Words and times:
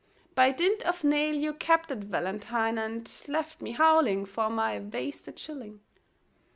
By 0.33 0.49
dint 0.51 0.81
of 0.81 1.03
nail 1.03 1.35
you 1.35 1.53
kept 1.53 1.89
that 1.89 1.99
valentine, 1.99 2.79
And 2.79 3.07
left 3.27 3.61
me 3.61 3.73
howling 3.73 4.25
for 4.25 4.49
my 4.49 4.79
wasted 4.79 5.37
shilling. 5.37 5.81